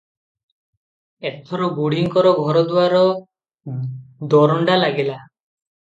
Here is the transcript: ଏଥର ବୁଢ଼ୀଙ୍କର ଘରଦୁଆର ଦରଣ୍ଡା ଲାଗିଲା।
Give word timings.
ଏଥର 1.31 1.67
ବୁଢ଼ୀଙ୍କର 1.81 2.33
ଘରଦୁଆର 2.41 3.05
ଦରଣ୍ଡା 4.35 4.83
ଲାଗିଲା। 4.87 5.25